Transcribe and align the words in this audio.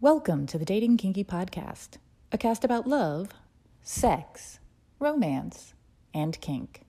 Welcome 0.00 0.46
to 0.46 0.58
the 0.58 0.64
Dating 0.64 0.96
Kinky 0.96 1.24
Podcast, 1.24 1.96
a 2.30 2.38
cast 2.38 2.64
about 2.64 2.86
love, 2.86 3.30
sex, 3.82 4.60
romance, 5.00 5.74
and 6.14 6.40
kink. 6.40 6.82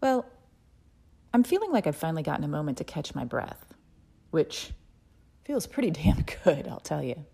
Well, 0.00 0.26
I'm 1.32 1.44
feeling 1.44 1.70
like 1.70 1.86
I've 1.86 1.94
finally 1.94 2.24
gotten 2.24 2.42
a 2.42 2.48
moment 2.48 2.78
to 2.78 2.84
catch 2.84 3.14
my 3.14 3.24
breath, 3.24 3.72
which 4.32 4.72
feels 5.44 5.68
pretty 5.68 5.90
damn 5.92 6.24
good, 6.42 6.66
I'll 6.66 6.80
tell 6.80 7.04
you. 7.04 7.24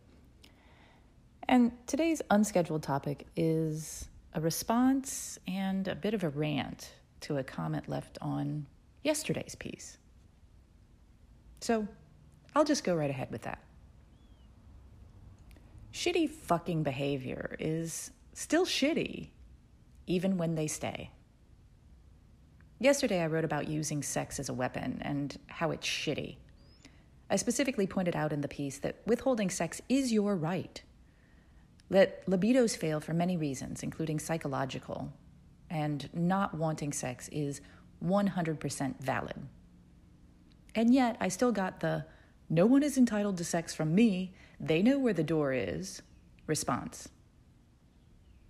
And 1.48 1.72
today's 1.86 2.20
unscheduled 2.28 2.82
topic 2.82 3.26
is 3.36 4.06
a 4.34 4.40
response 4.42 5.38
and 5.48 5.88
a 5.88 5.94
bit 5.94 6.12
of 6.12 6.24
a 6.24 6.28
rant 6.28 6.92
to 7.20 7.38
a 7.38 7.42
comment 7.42 7.88
left 7.88 8.18
on 8.20 8.66
yesterday's 9.02 9.54
piece. 9.54 9.96
So 11.62 11.88
I'll 12.54 12.64
just 12.66 12.84
go 12.84 12.94
right 12.94 13.08
ahead 13.08 13.30
with 13.30 13.40
that. 13.44 13.60
Shitty 15.92 16.30
fucking 16.30 16.82
behavior 16.82 17.56
is 17.58 18.12
still 18.32 18.64
shitty, 18.64 19.28
even 20.06 20.36
when 20.36 20.54
they 20.54 20.66
stay. 20.66 21.10
Yesterday, 22.78 23.20
I 23.20 23.26
wrote 23.26 23.44
about 23.44 23.68
using 23.68 24.02
sex 24.02 24.38
as 24.38 24.48
a 24.48 24.54
weapon 24.54 25.02
and 25.02 25.38
how 25.48 25.70
it's 25.70 25.86
shitty. 25.86 26.36
I 27.28 27.36
specifically 27.36 27.86
pointed 27.86 28.16
out 28.16 28.32
in 28.32 28.40
the 28.40 28.48
piece 28.48 28.78
that 28.78 28.96
withholding 29.06 29.50
sex 29.50 29.82
is 29.88 30.12
your 30.12 30.34
right, 30.34 30.82
that 31.90 32.24
libidos 32.26 32.76
fail 32.76 33.00
for 33.00 33.12
many 33.12 33.36
reasons, 33.36 33.82
including 33.82 34.18
psychological, 34.18 35.12
and 35.68 36.08
not 36.14 36.54
wanting 36.54 36.92
sex 36.92 37.28
is 37.30 37.60
100% 38.02 39.00
valid. 39.00 39.36
And 40.74 40.94
yet, 40.94 41.16
I 41.20 41.28
still 41.28 41.52
got 41.52 41.80
the 41.80 42.06
no 42.48 42.66
one 42.66 42.82
is 42.82 42.98
entitled 42.98 43.36
to 43.38 43.44
sex 43.44 43.74
from 43.74 43.94
me, 43.94 44.32
they 44.60 44.82
know 44.82 44.98
where 44.98 45.14
the 45.14 45.24
door 45.24 45.52
is 45.52 46.02
response. 46.46 47.08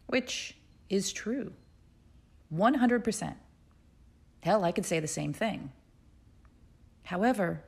Which 0.09 0.57
is 0.89 1.13
true. 1.13 1.53
100%. 2.53 3.35
Hell, 4.43 4.65
I 4.65 4.73
could 4.73 4.87
say 4.87 4.99
the 4.99 5.07
same 5.07 5.33
thing. 5.33 5.71
However, 7.05 7.63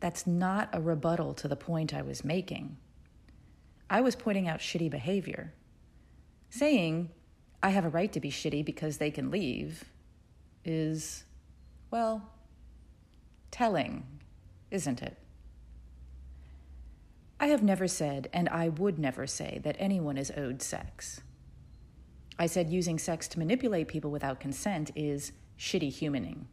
that's 0.00 0.26
not 0.26 0.68
a 0.72 0.80
rebuttal 0.80 1.32
to 1.34 1.48
the 1.48 1.56
point 1.56 1.94
I 1.94 2.02
was 2.02 2.24
making. 2.24 2.76
I 3.88 4.02
was 4.02 4.14
pointing 4.16 4.48
out 4.48 4.60
shitty 4.60 4.90
behavior. 4.90 5.54
Saying, 6.50 7.10
I 7.62 7.70
have 7.70 7.86
a 7.86 7.88
right 7.88 8.12
to 8.12 8.20
be 8.20 8.30
shitty 8.30 8.64
because 8.64 8.98
they 8.98 9.10
can 9.10 9.30
leave, 9.30 9.84
is, 10.64 11.24
well, 11.90 12.30
telling, 13.50 14.04
isn't 14.70 15.02
it? 15.02 15.16
I 17.44 17.48
have 17.48 17.62
never 17.62 17.86
said, 17.86 18.30
and 18.32 18.48
I 18.48 18.70
would 18.70 18.98
never 18.98 19.26
say, 19.26 19.60
that 19.64 19.76
anyone 19.78 20.16
is 20.16 20.32
owed 20.34 20.62
sex. 20.62 21.20
I 22.38 22.46
said 22.46 22.70
using 22.70 22.98
sex 22.98 23.28
to 23.28 23.38
manipulate 23.38 23.86
people 23.86 24.10
without 24.10 24.40
consent 24.40 24.90
is 24.96 25.32
shitty 25.58 25.92
humaning. 25.92 26.46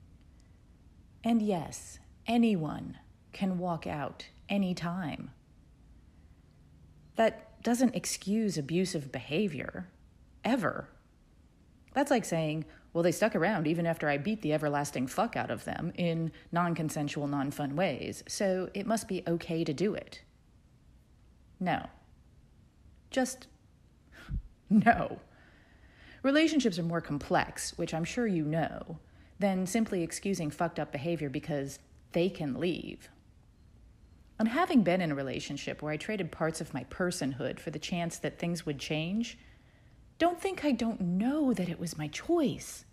And 1.23 1.42
yes, 1.42 2.00
anyone 2.28 2.97
can 3.31 3.58
walk 3.58 3.88
out 3.88 4.25
any 4.50 4.73
time. 4.73 5.31
That 7.16 7.64
doesn't 7.64 7.95
excuse 7.95 8.58
abusive 8.58 9.14
behavior, 9.14 9.88
ever. 10.44 10.89
That's 11.94 12.12
like 12.12 12.25
saying, 12.25 12.66
well, 12.92 13.02
they 13.02 13.14
stuck 13.14 13.34
around 13.34 13.66
even 13.66 13.86
after 13.86 14.09
I 14.09 14.17
beat 14.17 14.42
the 14.42 14.52
everlasting 14.52 15.08
fuck 15.08 15.38
out 15.38 15.52
of 15.52 15.64
them 15.64 15.94
in 15.95 16.34
non 16.52 16.75
consensual, 16.75 17.28
non 17.28 17.50
fun 17.50 17.78
ways, 17.78 18.25
so 18.28 18.69
it 18.73 18.86
must 18.86 19.08
be 19.08 19.23
okay 19.25 19.64
to 19.64 19.73
do 19.73 19.94
it. 19.94 20.22
No. 21.62 21.88
Just 23.12 23.48
no. 24.70 25.20
Relationships 26.23 26.78
are 26.78 26.84
more 26.84 27.02
complex, 27.02 27.78
which 27.78 27.94
I'm 27.94 28.03
sure 28.03 28.28
you 28.28 28.44
know, 28.44 29.00
than 29.40 29.66
simply 29.66 30.03
excusing 30.03 30.52
fucked 30.52 30.80
up 30.80 30.91
behavior 30.91 31.30
because 31.30 31.80
they 32.12 32.30
can 32.30 32.59
leave. 32.59 33.09
And 34.38 34.50
having 34.50 34.81
been 34.81 35.02
in 35.02 35.12
a 35.12 35.16
relationship 35.16 35.81
where 35.81 35.94
I 35.94 35.97
traded 35.97 36.31
parts 36.31 36.62
of 36.62 36.74
my 36.74 36.84
personhood 36.85 37.59
for 37.59 37.69
the 37.69 37.80
chance 37.80 38.18
that 38.18 38.40
things 38.40 38.66
would 38.66 38.80
change, 38.80 39.38
don't 40.18 40.41
think 40.41 40.66
I 40.66 40.72
don't 40.72 41.02
know 41.02 41.53
that 41.53 41.69
it 41.69 41.80
was 41.80 41.97
my 41.97 42.08
choice 42.08 42.85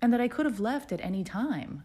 and 0.00 0.12
that 0.12 0.20
I 0.20 0.28
could 0.28 0.46
have 0.46 0.60
left 0.60 0.90
at 0.90 1.00
any 1.00 1.22
time. 1.22 1.84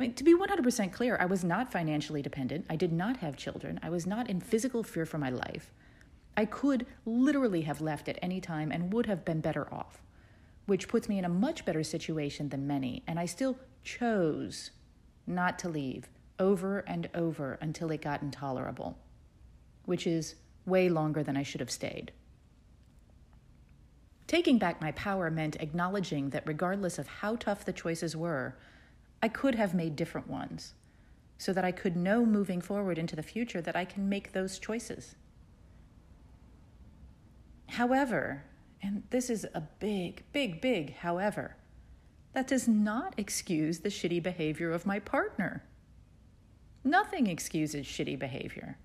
I 0.00 0.04
mean, 0.04 0.14
to 0.14 0.24
be 0.24 0.34
100% 0.34 0.92
clear, 0.94 1.18
I 1.20 1.26
was 1.26 1.44
not 1.44 1.70
financially 1.70 2.22
dependent. 2.22 2.64
I 2.70 2.76
did 2.76 2.90
not 2.90 3.18
have 3.18 3.36
children. 3.36 3.78
I 3.82 3.90
was 3.90 4.06
not 4.06 4.30
in 4.30 4.40
physical 4.40 4.82
fear 4.82 5.04
for 5.04 5.18
my 5.18 5.28
life. 5.28 5.74
I 6.38 6.46
could 6.46 6.86
literally 7.04 7.60
have 7.62 7.82
left 7.82 8.08
at 8.08 8.18
any 8.22 8.40
time 8.40 8.72
and 8.72 8.94
would 8.94 9.04
have 9.04 9.26
been 9.26 9.42
better 9.42 9.70
off, 9.70 10.00
which 10.64 10.88
puts 10.88 11.06
me 11.06 11.18
in 11.18 11.26
a 11.26 11.28
much 11.28 11.66
better 11.66 11.82
situation 11.82 12.48
than 12.48 12.66
many. 12.66 13.02
And 13.06 13.20
I 13.20 13.26
still 13.26 13.58
chose 13.84 14.70
not 15.26 15.58
to 15.58 15.68
leave 15.68 16.08
over 16.38 16.78
and 16.78 17.10
over 17.14 17.58
until 17.60 17.90
it 17.90 18.00
got 18.00 18.22
intolerable, 18.22 18.96
which 19.84 20.06
is 20.06 20.36
way 20.64 20.88
longer 20.88 21.22
than 21.22 21.36
I 21.36 21.42
should 21.42 21.60
have 21.60 21.70
stayed. 21.70 22.10
Taking 24.26 24.56
back 24.56 24.80
my 24.80 24.92
power 24.92 25.30
meant 25.30 25.56
acknowledging 25.60 26.30
that 26.30 26.46
regardless 26.46 26.98
of 26.98 27.06
how 27.06 27.36
tough 27.36 27.66
the 27.66 27.72
choices 27.74 28.16
were, 28.16 28.56
I 29.22 29.28
could 29.28 29.54
have 29.54 29.74
made 29.74 29.96
different 29.96 30.28
ones 30.28 30.74
so 31.38 31.52
that 31.52 31.64
I 31.64 31.72
could 31.72 31.96
know 31.96 32.24
moving 32.24 32.60
forward 32.60 32.98
into 32.98 33.16
the 33.16 33.22
future 33.22 33.60
that 33.62 33.76
I 33.76 33.84
can 33.84 34.08
make 34.08 34.32
those 34.32 34.58
choices. 34.58 35.14
However, 37.68 38.44
and 38.82 39.04
this 39.10 39.30
is 39.30 39.46
a 39.54 39.60
big, 39.60 40.24
big, 40.32 40.60
big 40.60 40.96
however, 40.96 41.56
that 42.32 42.46
does 42.46 42.68
not 42.68 43.14
excuse 43.16 43.80
the 43.80 43.88
shitty 43.88 44.22
behavior 44.22 44.70
of 44.72 44.86
my 44.86 44.98
partner. 44.98 45.64
Nothing 46.84 47.26
excuses 47.26 47.86
shitty 47.86 48.18
behavior. 48.18 48.78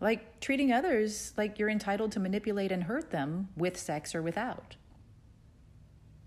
Like 0.00 0.40
treating 0.40 0.72
others 0.72 1.32
like 1.36 1.58
you're 1.58 1.68
entitled 1.68 2.12
to 2.12 2.20
manipulate 2.20 2.72
and 2.72 2.84
hurt 2.84 3.10
them 3.10 3.48
with 3.56 3.76
sex 3.76 4.14
or 4.14 4.22
without. 4.22 4.76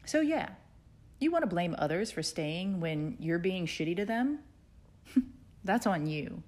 So, 0.05 0.22
yeah, 0.22 0.49
you 1.23 1.31
want 1.31 1.44
to 1.44 1.47
blame 1.47 1.75
others 1.78 2.11
for 2.11 2.22
staying 2.22 2.79
when 2.79 3.17
you're 3.19 3.39
being 3.39 3.66
shitty 3.66 3.95
to 3.97 4.06
them? 4.06 4.39
That's 5.63 5.88
on 5.88 6.07
you. 6.07 6.44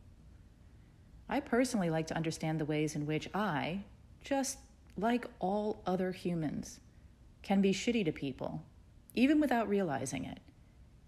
I 1.27 1.39
personally 1.39 1.89
like 1.89 2.07
to 2.07 2.15
understand 2.15 2.59
the 2.59 2.65
ways 2.65 2.95
in 2.95 3.05
which 3.05 3.29
I, 3.33 3.81
just 4.23 4.59
like 4.97 5.27
all 5.39 5.81
other 5.85 6.11
humans, 6.11 6.79
can 7.41 7.61
be 7.61 7.73
shitty 7.73 8.05
to 8.05 8.11
people, 8.11 8.63
even 9.13 9.39
without 9.39 9.69
realizing 9.69 10.25
it, 10.25 10.39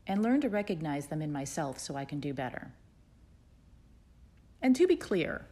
and 0.07 0.23
learn 0.23 0.41
to 0.41 0.49
recognize 0.49 1.07
them 1.07 1.21
in 1.21 1.31
myself 1.31 1.79
so 1.79 1.95
I 1.95 2.05
can 2.05 2.19
do 2.19 2.33
better. 2.33 2.71
And 4.61 4.75
to 4.75 4.87
be 4.87 4.95
clear, 4.95 5.45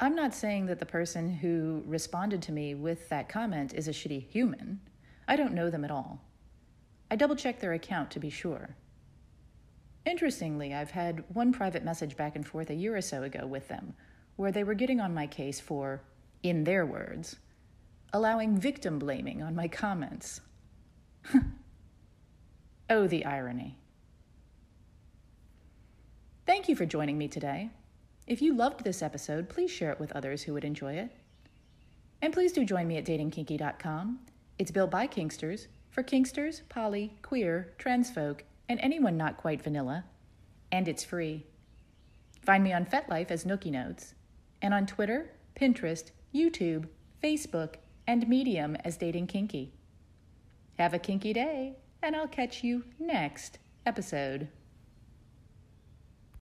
I'm 0.00 0.14
not 0.14 0.34
saying 0.34 0.66
that 0.66 0.78
the 0.78 0.86
person 0.86 1.30
who 1.30 1.82
responded 1.86 2.42
to 2.42 2.52
me 2.52 2.74
with 2.74 3.08
that 3.08 3.28
comment 3.28 3.74
is 3.74 3.88
a 3.88 3.92
shitty 3.92 4.28
human. 4.28 4.80
I 5.28 5.36
don't 5.36 5.54
know 5.54 5.70
them 5.70 5.84
at 5.84 5.90
all. 5.90 6.20
I 7.10 7.16
double 7.16 7.36
checked 7.36 7.60
their 7.60 7.72
account 7.72 8.10
to 8.12 8.20
be 8.20 8.30
sure. 8.30 8.76
Interestingly, 10.04 10.72
I've 10.74 10.90
had 10.90 11.24
one 11.34 11.52
private 11.52 11.84
message 11.84 12.16
back 12.16 12.36
and 12.36 12.46
forth 12.46 12.70
a 12.70 12.74
year 12.74 12.96
or 12.96 13.00
so 13.00 13.22
ago 13.22 13.46
with 13.46 13.68
them, 13.68 13.94
where 14.36 14.52
they 14.52 14.64
were 14.64 14.74
getting 14.74 15.00
on 15.00 15.14
my 15.14 15.26
case 15.26 15.60
for, 15.60 16.02
in 16.42 16.64
their 16.64 16.86
words, 16.86 17.36
allowing 18.12 18.56
victim 18.56 18.98
blaming 18.98 19.42
on 19.42 19.54
my 19.54 19.68
comments. 19.68 20.40
oh, 22.90 23.06
the 23.06 23.24
irony. 23.24 23.76
Thank 26.44 26.68
you 26.68 26.76
for 26.76 26.86
joining 26.86 27.18
me 27.18 27.26
today. 27.26 27.70
If 28.26 28.40
you 28.40 28.54
loved 28.54 28.84
this 28.84 29.02
episode, 29.02 29.48
please 29.48 29.70
share 29.70 29.90
it 29.90 30.00
with 30.00 30.12
others 30.12 30.42
who 30.42 30.52
would 30.54 30.64
enjoy 30.64 30.94
it. 30.94 31.10
And 32.22 32.32
please 32.32 32.52
do 32.52 32.64
join 32.64 32.86
me 32.86 32.96
at 32.96 33.04
datingkinky.com. 33.04 34.20
It's 34.58 34.70
built 34.70 34.90
by 34.90 35.06
Kinksters 35.06 35.66
for 35.96 36.02
Kinksters, 36.02 36.60
poly, 36.68 37.14
queer, 37.22 37.72
trans 37.78 38.10
folk, 38.10 38.44
and 38.68 38.78
anyone 38.82 39.16
not 39.16 39.38
quite 39.38 39.62
vanilla. 39.62 40.04
And 40.70 40.88
it's 40.88 41.02
free. 41.02 41.46
Find 42.44 42.62
me 42.62 42.74
on 42.74 42.84
FetLife 42.84 43.30
as 43.30 43.46
Nookie 43.46 43.70
Notes, 43.70 44.12
and 44.60 44.74
on 44.74 44.84
Twitter, 44.84 45.30
Pinterest, 45.58 46.10
YouTube, 46.34 46.84
Facebook, 47.24 47.76
and 48.06 48.28
Medium 48.28 48.76
as 48.84 48.98
Dating 48.98 49.26
Kinky. 49.26 49.72
Have 50.78 50.92
a 50.92 50.98
kinky 50.98 51.32
day, 51.32 51.76
and 52.02 52.14
I'll 52.14 52.28
catch 52.28 52.62
you 52.62 52.84
next 52.98 53.58
episode. 53.86 54.48